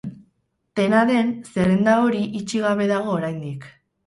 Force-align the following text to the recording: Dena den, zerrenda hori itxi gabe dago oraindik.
Dena 0.79 1.01
den, 1.09 1.29
zerrenda 1.49 1.99
hori 2.07 2.23
itxi 2.41 2.63
gabe 2.65 2.89
dago 2.95 3.15
oraindik. 3.19 3.71